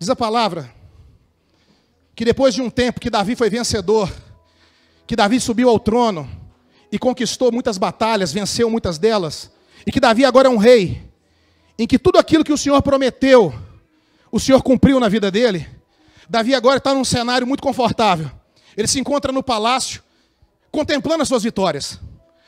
Diz 0.00 0.08
a 0.08 0.16
palavra 0.16 0.72
que 2.16 2.24
depois 2.24 2.54
de 2.54 2.62
um 2.62 2.70
tempo 2.70 2.98
que 2.98 3.10
Davi 3.10 3.36
foi 3.36 3.50
vencedor, 3.50 4.10
que 5.06 5.14
Davi 5.14 5.38
subiu 5.38 5.68
ao 5.68 5.78
trono 5.78 6.26
e 6.90 6.98
conquistou 6.98 7.52
muitas 7.52 7.76
batalhas, 7.76 8.32
venceu 8.32 8.70
muitas 8.70 8.96
delas, 8.96 9.50
e 9.86 9.92
que 9.92 10.00
Davi 10.00 10.24
agora 10.24 10.48
é 10.48 10.50
um 10.50 10.56
rei, 10.56 11.06
em 11.78 11.86
que 11.86 11.98
tudo 11.98 12.18
aquilo 12.18 12.42
que 12.42 12.52
o 12.52 12.56
Senhor 12.56 12.80
prometeu, 12.80 13.54
o 14.32 14.40
Senhor 14.40 14.62
cumpriu 14.62 14.98
na 14.98 15.08
vida 15.08 15.30
dele. 15.30 15.68
Davi 16.26 16.54
agora 16.54 16.78
está 16.78 16.94
num 16.94 17.04
cenário 17.04 17.46
muito 17.46 17.62
confortável. 17.62 18.30
Ele 18.74 18.88
se 18.88 18.98
encontra 18.98 19.30
no 19.30 19.42
palácio, 19.42 20.02
contemplando 20.72 21.22
as 21.22 21.28
suas 21.28 21.42
vitórias, 21.42 22.00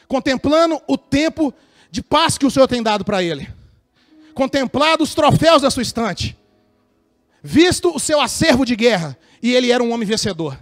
contemplando 0.08 0.80
o 0.88 0.96
tempo 0.96 1.52
de 1.90 2.00
paz 2.00 2.38
que 2.38 2.46
o 2.46 2.50
Senhor 2.50 2.66
tem 2.66 2.82
dado 2.82 3.04
para 3.04 3.22
ele, 3.22 3.46
contemplado 4.32 5.04
os 5.04 5.14
troféus 5.14 5.60
da 5.60 5.70
sua 5.70 5.82
estante, 5.82 6.34
visto 7.42 7.94
o 7.94 7.98
seu 7.98 8.20
acervo 8.20 8.64
de 8.64 8.76
guerra, 8.76 9.18
e 9.42 9.54
ele 9.54 9.72
era 9.72 9.82
um 9.82 9.90
homem 9.92 10.06
vencedor. 10.06 10.58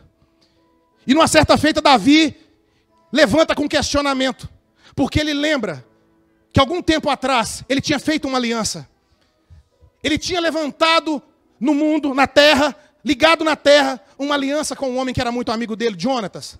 E 1.07 1.15
numa 1.15 1.29
certa 1.29 1.57
feita, 1.59 1.81
Davi 1.81 2.37
levanta 3.13 3.55
com 3.55 3.69
questionamento, 3.69 4.49
porque 4.95 5.21
ele 5.21 5.35
lembra 5.35 5.85
que 6.53 6.61
algum 6.61 6.81
tempo 6.83 7.11
atrás 7.11 7.65
ele 7.69 7.81
tinha 7.81 7.99
feito 7.99 8.27
uma 8.27 8.39
aliança. 8.39 8.89
Ele 10.03 10.19
tinha 10.19 10.41
levantado 10.41 11.23
no 11.59 11.75
mundo, 11.75 12.15
na 12.15 12.27
terra, 12.27 12.75
ligado 13.05 13.45
na 13.45 13.55
terra, 13.55 14.01
uma 14.19 14.35
aliança 14.35 14.75
com 14.75 14.91
um 14.91 14.99
homem 14.99 15.15
que 15.15 15.21
era 15.21 15.31
muito 15.31 15.53
amigo 15.53 15.77
dele, 15.77 15.97
Jonatas. 15.99 16.59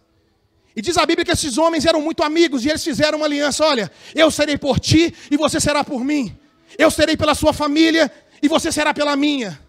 E 0.77 0.83
diz 0.83 0.97
a 0.97 1.07
Bíblia 1.07 1.25
que 1.25 1.33
esses 1.33 1.59
homens 1.59 1.85
eram 1.85 2.01
muito 2.01 2.23
amigos 2.23 2.65
e 2.65 2.69
eles 2.69 2.85
fizeram 2.85 3.19
uma 3.19 3.27
aliança: 3.27 3.65
olha, 3.65 3.91
eu 4.15 4.31
serei 4.31 4.57
por 4.57 4.79
ti 4.79 5.13
e 5.31 5.37
você 5.37 5.61
será 5.61 5.83
por 5.83 6.05
mim. 6.05 6.37
Eu 6.79 6.91
serei 6.91 7.17
pela 7.17 7.35
sua 7.35 7.53
família 7.53 8.11
e 8.43 8.49
você 8.49 8.71
será 8.71 8.95
pela 8.95 9.17
minha. 9.17 9.61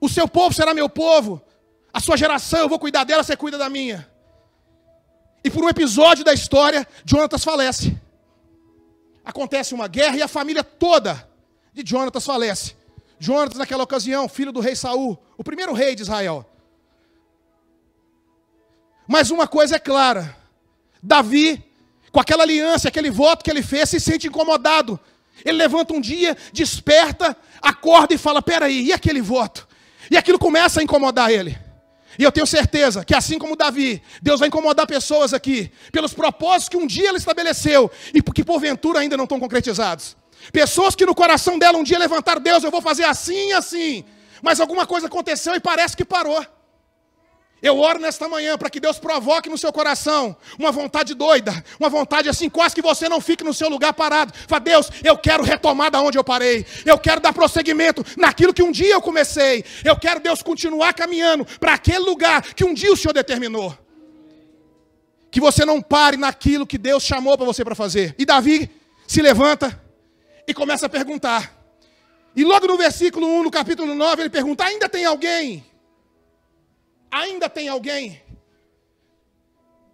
O 0.00 0.08
seu 0.08 0.28
povo 0.28 0.54
será 0.54 0.72
meu 0.74 0.88
povo. 0.88 1.42
A 1.92 2.00
sua 2.00 2.16
geração, 2.16 2.60
eu 2.60 2.68
vou 2.68 2.78
cuidar 2.78 3.04
dela, 3.04 3.22
você 3.22 3.36
cuida 3.36 3.58
da 3.58 3.68
minha. 3.68 4.08
E 5.42 5.50
por 5.50 5.64
um 5.64 5.68
episódio 5.68 6.24
da 6.24 6.32
história, 6.32 6.86
Jonatas 7.04 7.44
falece. 7.44 7.96
Acontece 9.24 9.74
uma 9.74 9.88
guerra 9.88 10.16
e 10.16 10.22
a 10.22 10.28
família 10.28 10.64
toda 10.64 11.28
de 11.72 11.88
Jonatas 11.88 12.24
falece. 12.24 12.76
Jonatas, 13.18 13.58
naquela 13.58 13.84
ocasião, 13.84 14.28
filho 14.28 14.52
do 14.52 14.60
rei 14.60 14.74
Saul, 14.74 15.18
o 15.36 15.44
primeiro 15.44 15.72
rei 15.72 15.94
de 15.94 16.02
Israel. 16.02 16.48
Mas 19.06 19.30
uma 19.30 19.46
coisa 19.46 19.76
é 19.76 19.78
clara: 19.78 20.36
Davi, 21.02 21.64
com 22.10 22.20
aquela 22.20 22.42
aliança, 22.42 22.88
aquele 22.88 23.10
voto 23.10 23.44
que 23.44 23.50
ele 23.50 23.62
fez, 23.62 23.90
se 23.90 24.00
sente 24.00 24.26
incomodado. 24.26 24.98
Ele 25.44 25.58
levanta 25.58 25.94
um 25.94 26.00
dia, 26.00 26.36
desperta, 26.52 27.36
acorda 27.62 28.14
e 28.14 28.18
fala: 28.18 28.42
peraí, 28.42 28.86
e 28.86 28.92
aquele 28.92 29.20
voto? 29.20 29.67
E 30.10 30.16
aquilo 30.16 30.38
começa 30.38 30.80
a 30.80 30.82
incomodar 30.82 31.30
ele. 31.30 31.58
E 32.18 32.24
eu 32.24 32.32
tenho 32.32 32.46
certeza 32.46 33.04
que 33.04 33.14
assim 33.14 33.38
como 33.38 33.54
Davi, 33.54 34.02
Deus 34.20 34.40
vai 34.40 34.48
incomodar 34.48 34.86
pessoas 34.86 35.32
aqui, 35.32 35.70
pelos 35.92 36.12
propósitos 36.12 36.68
que 36.68 36.76
um 36.76 36.86
dia 36.86 37.08
ele 37.08 37.18
estabeleceu 37.18 37.90
e 38.12 38.20
que 38.20 38.42
porventura 38.42 38.98
ainda 38.98 39.16
não 39.16 39.24
estão 39.24 39.38
concretizados. 39.38 40.16
Pessoas 40.52 40.94
que 40.94 41.06
no 41.06 41.14
coração 41.14 41.58
dela 41.58 41.78
um 41.78 41.84
dia 41.84 41.98
levantaram, 41.98 42.40
Deus, 42.40 42.64
eu 42.64 42.70
vou 42.70 42.82
fazer 42.82 43.04
assim 43.04 43.52
assim, 43.52 44.04
mas 44.42 44.60
alguma 44.60 44.86
coisa 44.86 45.06
aconteceu 45.06 45.54
e 45.54 45.60
parece 45.60 45.96
que 45.96 46.04
parou. 46.04 46.44
Eu 47.60 47.78
oro 47.78 47.98
nesta 47.98 48.28
manhã 48.28 48.56
para 48.56 48.70
que 48.70 48.78
Deus 48.78 48.98
provoque 48.98 49.48
no 49.48 49.58
seu 49.58 49.72
coração 49.72 50.36
uma 50.58 50.70
vontade 50.70 51.12
doida, 51.12 51.64
uma 51.78 51.88
vontade 51.88 52.28
assim, 52.28 52.48
quase 52.48 52.74
que 52.74 52.82
você 52.82 53.08
não 53.08 53.20
fique 53.20 53.42
no 53.42 53.52
seu 53.52 53.68
lugar 53.68 53.92
parado. 53.92 54.32
Fala, 54.46 54.60
Deus, 54.60 54.90
eu 55.02 55.18
quero 55.18 55.42
retomar 55.42 55.90
da 55.90 56.00
onde 56.00 56.16
eu 56.16 56.22
parei. 56.22 56.64
Eu 56.86 56.96
quero 56.98 57.20
dar 57.20 57.32
prosseguimento 57.32 58.04
naquilo 58.16 58.54
que 58.54 58.62
um 58.62 58.70
dia 58.70 58.94
eu 58.94 59.02
comecei. 59.02 59.64
Eu 59.84 59.96
quero, 59.96 60.20
Deus, 60.20 60.40
continuar 60.40 60.94
caminhando 60.94 61.44
para 61.58 61.74
aquele 61.74 61.98
lugar 61.98 62.42
que 62.42 62.64
um 62.64 62.72
dia 62.72 62.92
o 62.92 62.96
Senhor 62.96 63.12
determinou. 63.12 63.76
Que 65.30 65.40
você 65.40 65.64
não 65.64 65.82
pare 65.82 66.16
naquilo 66.16 66.66
que 66.66 66.78
Deus 66.78 67.02
chamou 67.02 67.36
para 67.36 67.44
você 67.44 67.64
para 67.64 67.74
fazer. 67.74 68.14
E 68.18 68.24
Davi 68.24 68.70
se 69.06 69.20
levanta 69.20 69.82
e 70.46 70.54
começa 70.54 70.86
a 70.86 70.88
perguntar. 70.88 71.58
E 72.36 72.44
logo 72.44 72.68
no 72.68 72.76
versículo 72.76 73.26
1, 73.26 73.42
no 73.42 73.50
capítulo 73.50 73.96
9, 73.96 74.22
ele 74.22 74.30
pergunta: 74.30 74.64
ainda 74.64 74.88
tem 74.88 75.04
alguém 75.04 75.67
Ainda 77.10 77.48
tem 77.48 77.68
alguém 77.68 78.22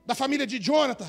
da 0.04 0.14
família 0.14 0.46
de 0.46 0.58
Jonathan? 0.58 1.08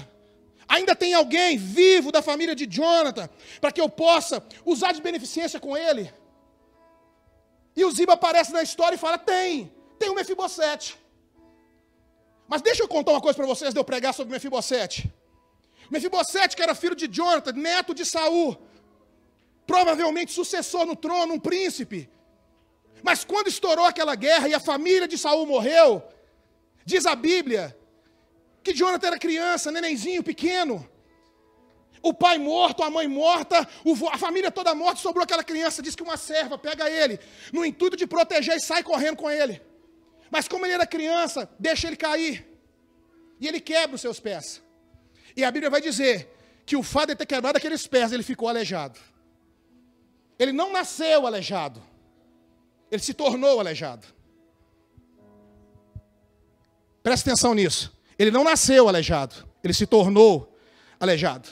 Ainda 0.68 0.96
tem 0.96 1.14
alguém 1.14 1.58
vivo 1.58 2.12
da 2.12 2.22
família 2.22 2.56
de 2.56 2.66
Jonathan 2.66 3.30
para 3.62 3.72
que 3.72 3.82
eu 3.82 3.90
possa 3.90 4.44
usar 4.66 4.92
de 4.92 5.02
beneficência 5.02 5.60
com 5.60 5.78
ele? 5.78 6.12
E 7.76 7.84
o 7.84 7.92
Ziba 7.92 8.14
aparece 8.14 8.52
na 8.52 8.64
história 8.64 8.96
e 8.96 9.00
fala: 9.00 9.18
tem, 9.18 9.72
tem 10.00 10.10
o 10.10 10.16
Mefibosete. 10.16 10.98
Mas 12.48 12.62
deixa 12.62 12.84
eu 12.84 12.88
contar 12.88 13.12
uma 13.12 13.22
coisa 13.22 13.36
para 13.36 13.46
vocês 13.46 13.74
de 13.74 13.80
eu 13.80 13.84
pregar 13.84 14.14
sobre 14.14 14.34
Mefibosete. 14.34 15.12
Mefibosete, 15.90 16.56
que 16.56 16.62
era 16.62 16.74
filho 16.74 16.96
de 16.96 17.08
Jonathan, 17.08 17.52
neto 17.54 17.94
de 17.94 18.06
Saul, 18.06 18.58
provavelmente 19.68 20.32
sucessor 20.32 20.86
no 20.86 20.96
trono, 20.96 21.34
um 21.34 21.40
príncipe. 21.40 22.10
Mas 23.08 23.24
quando 23.24 23.48
estourou 23.48 23.86
aquela 23.86 24.16
guerra 24.16 24.50
e 24.50 24.56
a 24.56 24.60
família 24.60 25.08
de 25.08 25.16
Saul 25.16 25.46
morreu, 25.46 26.04
diz 26.84 27.06
a 27.06 27.16
Bíblia 27.16 27.78
que 28.64 28.74
Jonathan 28.74 29.08
era 29.10 29.20
criança, 29.20 29.72
nenenzinho, 29.72 30.24
pequeno. 30.24 30.90
O 32.02 32.12
pai 32.12 32.40
morto, 32.40 32.82
a 32.82 32.90
mãe 32.90 33.08
morta, 33.08 33.60
a 34.12 34.18
família 34.18 34.50
toda 34.50 34.74
morta, 34.74 35.00
sobrou 35.00 35.24
aquela 35.24 35.44
criança. 35.44 35.84
Diz 35.84 35.96
que 35.96 36.02
uma 36.02 36.18
serva 36.18 36.58
pega 36.58 36.90
ele, 36.90 37.20
no 37.54 37.64
intuito 37.64 37.96
de 37.96 38.08
proteger, 38.08 38.56
e 38.56 38.60
sai 38.60 38.82
correndo 38.82 39.18
com 39.18 39.30
ele. 39.30 39.62
Mas 40.32 40.48
como 40.48 40.66
ele 40.66 40.74
era 40.74 40.88
criança, 40.88 41.48
deixa 41.60 41.86
ele 41.86 41.96
cair. 41.96 42.44
E 43.40 43.48
ele 43.48 43.60
quebra 43.60 43.96
os 43.98 44.02
seus 44.02 44.20
pés. 44.20 44.64
E 45.38 45.44
a 45.44 45.52
Bíblia 45.52 45.70
vai 45.70 45.80
dizer 45.80 46.28
que 46.66 46.76
o 46.76 46.82
fato 46.82 47.10
de 47.10 47.18
ter 47.18 47.28
quebrado 47.28 47.60
aqueles 47.60 47.86
pés, 47.86 48.12
ele 48.12 48.24
ficou 48.24 48.50
aleijado. 48.50 49.00
Ele 50.40 50.52
não 50.52 50.74
nasceu 50.74 51.28
aleijado. 51.28 51.84
Ele 52.96 53.04
se 53.04 53.14
tornou 53.14 53.60
aleijado. 53.60 54.08
Presta 57.04 57.30
atenção 57.30 57.54
nisso. 57.54 57.94
Ele 58.18 58.32
não 58.32 58.44
nasceu 58.44 58.88
aleijado, 58.88 59.36
ele 59.62 59.74
se 59.74 59.86
tornou 59.86 60.58
aleijado. 60.98 61.50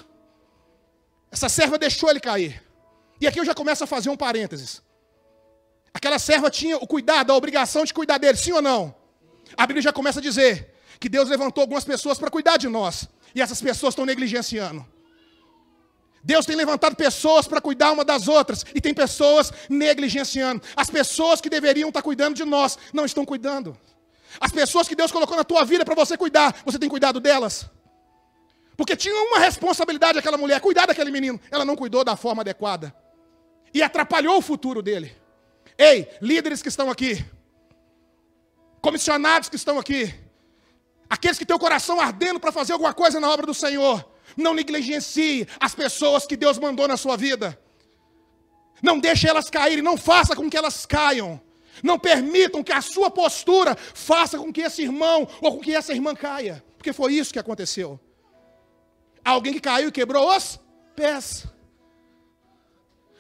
Essa 1.30 1.50
serva 1.50 1.78
deixou 1.78 2.10
ele 2.10 2.22
cair. 2.22 2.64
E 3.20 3.28
aqui 3.28 3.42
eu 3.42 3.46
já 3.46 3.54
começo 3.54 3.84
a 3.84 3.88
fazer 3.88 4.10
um 4.10 4.16
parênteses. 4.16 4.82
Aquela 5.94 6.18
serva 6.18 6.50
tinha 6.50 6.78
o 6.78 6.88
cuidado, 6.88 7.32
a 7.32 7.36
obrigação 7.36 7.84
de 7.84 7.94
cuidar 7.94 8.18
dele, 8.18 8.38
sim 8.38 8.54
ou 8.54 8.62
não? 8.62 8.96
A 9.58 9.68
Bíblia 9.68 9.82
já 9.82 9.92
começa 9.92 10.20
a 10.20 10.22
dizer 10.22 10.74
que 10.98 11.10
Deus 11.10 11.28
levantou 11.28 11.62
algumas 11.62 11.84
pessoas 11.84 12.18
para 12.18 12.32
cuidar 12.32 12.56
de 12.56 12.70
nós. 12.70 13.10
E 13.36 13.42
essas 13.42 13.62
pessoas 13.62 13.92
estão 13.92 14.06
negligenciando. 14.06 14.88
Deus 16.24 16.46
tem 16.46 16.56
levantado 16.56 16.96
pessoas 16.96 17.48
para 17.48 17.60
cuidar 17.60 17.92
uma 17.92 18.06
das 18.06 18.30
outras 18.30 18.66
e 18.74 18.80
tem 18.80 18.94
pessoas 18.94 19.52
negligenciando. 19.70 20.64
As 20.76 20.90
pessoas 20.90 21.42
que 21.42 21.50
deveriam 21.50 21.90
estar 21.90 22.02
cuidando 22.02 22.36
de 22.36 22.46
nós 22.46 22.78
não 22.94 23.04
estão 23.04 23.26
cuidando. 23.26 23.78
As 24.40 24.52
pessoas 24.52 24.88
que 24.88 24.96
Deus 24.96 25.12
colocou 25.12 25.36
na 25.36 25.44
tua 25.44 25.66
vida 25.66 25.84
para 25.84 25.94
você 25.94 26.18
cuidar, 26.18 26.56
você 26.66 26.80
tem 26.80 26.88
cuidado 26.88 27.20
delas? 27.20 27.66
Porque 28.78 28.96
tinha 28.96 29.14
uma 29.14 29.38
responsabilidade 29.40 30.18
aquela 30.18 30.38
mulher, 30.38 30.62
cuidar 30.62 30.86
daquele 30.86 31.12
menino. 31.12 31.40
Ela 31.52 31.66
não 31.66 31.76
cuidou 31.76 32.04
da 32.04 32.16
forma 32.16 32.42
adequada. 32.42 32.96
E 33.74 33.84
atrapalhou 33.84 34.38
o 34.38 34.42
futuro 34.42 34.82
dele. 34.82 35.16
Ei, 35.78 36.10
líderes 36.22 36.62
que 36.62 36.70
estão 36.70 36.90
aqui, 36.90 37.24
comissionados 38.82 39.50
que 39.50 39.56
estão 39.56 39.78
aqui, 39.78 40.14
aqueles 41.10 41.38
que 41.38 41.46
têm 41.46 41.56
o 41.56 41.60
coração 41.60 42.00
ardendo 42.00 42.40
para 42.40 42.52
fazer 42.52 42.74
alguma 42.74 42.94
coisa 42.94 43.20
na 43.20 43.30
obra 43.30 43.46
do 43.46 43.54
Senhor, 43.54 44.13
não 44.38 44.54
negligencie 44.54 45.48
as 45.60 45.74
pessoas 45.74 46.26
que 46.26 46.36
Deus 46.36 46.58
mandou 46.58 46.88
na 46.88 46.98
sua 46.98 47.16
vida. 47.18 47.60
Não 48.82 49.00
deixe 49.00 49.28
elas 49.28 49.50
caírem, 49.50 49.84
não 49.84 49.98
faça 49.98 50.36
com 50.36 50.50
que 50.50 50.58
elas 50.58 50.86
caiam. 50.86 51.40
Não 51.82 51.98
permitam 51.98 52.64
que 52.64 52.72
a 52.72 52.82
sua 52.82 53.10
postura 53.10 53.76
faça 53.76 54.38
com 54.38 54.52
que 54.52 54.62
esse 54.62 54.84
irmão 54.84 55.28
ou 55.42 55.54
com 55.54 55.60
que 55.60 55.74
essa 55.74 55.94
irmã 55.94 56.14
caia. 56.14 56.64
Porque 56.78 56.94
foi 56.94 57.14
isso 57.14 57.32
que 57.32 57.40
aconteceu. 57.40 58.00
Alguém 59.24 59.54
que 59.54 59.62
caiu 59.62 59.88
e 59.88 59.92
quebrou 59.92 60.36
os 60.36 60.60
pés. 60.96 61.46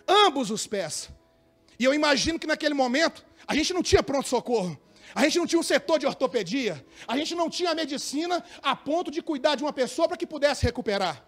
Ambos 0.07 0.51
os 0.51 0.67
pés. 0.67 1.09
E 1.79 1.85
eu 1.85 1.93
imagino 1.93 2.37
que 2.37 2.45
naquele 2.45 2.73
momento 2.73 3.25
a 3.47 3.55
gente 3.55 3.73
não 3.73 3.81
tinha 3.81 4.03
pronto-socorro. 4.03 4.77
A 5.13 5.21
gente 5.23 5.37
não 5.37 5.47
tinha 5.47 5.59
um 5.59 5.63
setor 5.63 5.99
de 5.99 6.05
ortopedia. 6.05 6.85
A 7.07 7.17
gente 7.17 7.35
não 7.35 7.49
tinha 7.49 7.73
medicina 7.75 8.43
a 8.61 8.75
ponto 8.75 9.11
de 9.11 9.21
cuidar 9.21 9.55
de 9.55 9.63
uma 9.63 9.73
pessoa 9.73 10.07
para 10.07 10.17
que 10.17 10.25
pudesse 10.25 10.63
recuperar. 10.63 11.23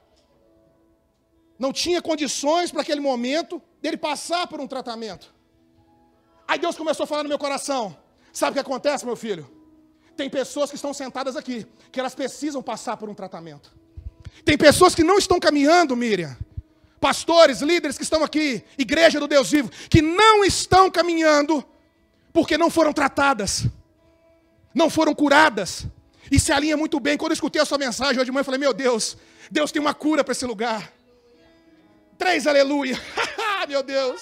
Não 1.58 1.72
tinha 1.72 2.02
condições 2.02 2.72
para 2.72 2.82
aquele 2.82 3.00
momento 3.00 3.62
dele 3.82 3.98
passar 3.98 4.48
por 4.48 4.60
um 4.60 4.68
tratamento. 4.68 5.34
Aí 6.48 6.60
Deus 6.60 6.76
começou 6.76 7.06
a 7.06 7.08
falar 7.08 7.24
no 7.24 7.30
meu 7.30 7.40
coração: 7.40 7.98
Sabe 8.32 8.52
o 8.52 8.54
que 8.54 8.60
acontece, 8.60 9.06
meu 9.06 9.16
filho? 9.16 9.50
Tem 10.16 10.30
pessoas 10.30 10.70
que 10.70 10.76
estão 10.76 10.94
sentadas 10.94 11.36
aqui, 11.36 11.66
que 11.92 12.00
elas 12.00 12.16
precisam 12.16 12.62
passar 12.62 12.98
por 12.98 13.10
um 13.10 13.14
tratamento. 13.14 13.72
Tem 14.44 14.58
pessoas 14.58 14.96
que 14.96 15.04
não 15.04 15.18
estão 15.18 15.40
caminhando, 15.40 15.96
Miriam. 15.96 16.36
Pastores, 17.00 17.62
líderes 17.62 17.98
que 17.98 18.04
estão 18.04 18.24
aqui, 18.24 18.64
igreja 18.78 19.20
do 19.20 19.28
Deus 19.28 19.52
vivo, 19.52 19.70
que 19.90 20.02
não 20.02 20.44
estão 20.44 20.90
caminhando 20.90 21.64
porque 22.36 22.58
não 22.58 22.70
foram 22.70 22.92
tratadas, 22.92 23.66
não 24.74 24.90
foram 24.90 25.16
curadas. 25.16 25.86
E 26.30 26.38
se 26.38 26.52
alinha 26.52 26.76
muito 26.76 27.00
bem. 27.00 27.18
Quando 27.18 27.32
eu 27.32 27.36
escutei 27.36 27.62
a 27.62 27.66
sua 27.66 27.78
mensagem 27.78 28.18
hoje 28.18 28.26
de 28.26 28.32
manhã, 28.34 28.42
eu 28.42 28.46
falei: 28.46 28.60
Meu 28.60 28.74
Deus, 28.74 29.16
Deus 29.50 29.72
tem 29.72 29.82
uma 29.82 29.94
cura 29.94 30.22
para 30.22 30.34
esse 30.34 30.46
lugar. 30.46 30.92
Três 32.18 32.46
aleluia. 32.46 33.02
Meu 33.70 33.82
Deus. 33.82 34.22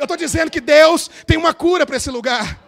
Eu 0.00 0.02
estou 0.02 0.16
dizendo 0.16 0.50
que 0.50 0.60
Deus 0.60 1.08
tem 1.24 1.36
uma 1.36 1.54
cura 1.54 1.86
para 1.86 1.96
esse 1.96 2.10
lugar. 2.10 2.60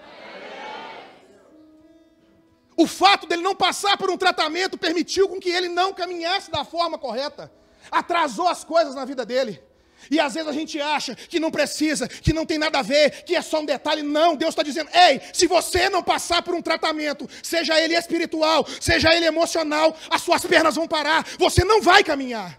O 2.77 2.87
fato 2.87 3.27
dele 3.27 3.43
não 3.43 3.57
passar 3.57 3.97
por 3.97 4.09
um 4.09 4.17
tratamento 4.17 4.79
permitiu 4.79 5.29
com 5.29 5.41
que 5.41 5.51
ele 5.51 5.69
não 5.69 5.93
caminhasse 5.93 6.49
da 6.49 6.65
forma 6.65 6.97
correta. 6.97 7.53
Atrasou 7.91 8.47
as 8.47 8.63
coisas 8.63 8.95
na 8.95 9.05
vida 9.05 9.27
dele. 9.27 9.61
E 10.11 10.19
às 10.19 10.35
vezes 10.35 10.49
a 10.49 10.53
gente 10.53 10.81
acha 10.81 11.15
que 11.15 11.41
não 11.41 11.51
precisa, 11.51 12.09
que 12.09 12.33
não 12.33 12.47
tem 12.47 12.59
nada 12.59 12.79
a 12.79 12.83
ver, 12.83 13.23
que 13.25 13.35
é 13.35 13.43
só 13.43 13.61
um 13.61 13.65
detalhe. 13.65 14.03
Não, 14.03 14.37
Deus 14.37 14.51
está 14.51 14.63
dizendo: 14.63 14.91
ei, 14.93 15.21
se 15.33 15.47
você 15.47 15.89
não 15.89 16.03
passar 16.03 16.43
por 16.43 16.55
um 16.55 16.63
tratamento, 16.63 17.29
seja 17.43 17.79
ele 17.81 17.95
espiritual, 17.97 18.67
seja 18.81 19.15
ele 19.15 19.27
emocional, 19.27 19.97
as 20.11 20.23
suas 20.23 20.45
pernas 20.45 20.77
vão 20.77 20.87
parar, 20.87 21.27
você 21.39 21.65
não 21.65 21.83
vai 21.83 22.03
caminhar. 22.03 22.59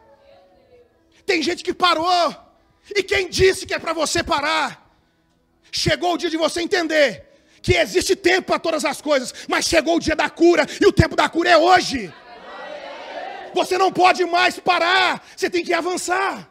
Tem 1.26 1.42
gente 1.42 1.64
que 1.64 1.74
parou, 1.74 2.36
e 2.96 3.04
quem 3.04 3.30
disse 3.30 3.66
que 3.66 3.74
é 3.74 3.80
para 3.80 3.94
você 3.94 4.24
parar? 4.24 4.88
Chegou 5.72 6.14
o 6.14 6.18
dia 6.18 6.30
de 6.30 6.38
você 6.38 6.62
entender 6.62 7.28
que 7.62 7.76
existe 7.76 8.16
tempo 8.16 8.48
para 8.48 8.60
todas 8.60 8.84
as 8.84 9.02
coisas, 9.02 9.34
mas 9.48 9.66
chegou 9.66 9.98
o 9.98 10.00
dia 10.00 10.16
da 10.16 10.30
cura, 10.30 10.66
e 10.82 10.86
o 10.86 10.92
tempo 10.92 11.16
da 11.16 11.30
cura 11.30 11.50
é 11.50 11.58
hoje. 11.58 12.12
Você 13.54 13.78
não 13.78 13.92
pode 13.92 14.26
mais 14.26 14.60
parar, 14.60 15.24
você 15.36 15.50
tem 15.50 15.64
que 15.64 15.74
avançar. 15.74 16.49